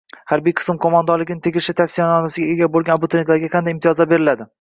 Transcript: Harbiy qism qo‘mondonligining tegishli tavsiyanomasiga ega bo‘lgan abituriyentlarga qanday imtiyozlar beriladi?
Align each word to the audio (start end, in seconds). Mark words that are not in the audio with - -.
Harbiy 0.31 0.53
qism 0.59 0.77
qo‘mondonligining 0.85 1.43
tegishli 1.47 1.75
tavsiyanomasiga 1.81 2.55
ega 2.55 2.71
bo‘lgan 2.77 2.97
abituriyentlarga 2.99 3.51
qanday 3.57 3.77
imtiyozlar 3.77 4.11
beriladi? 4.15 4.49